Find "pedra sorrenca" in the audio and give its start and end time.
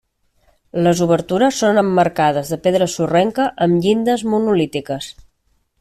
2.65-3.47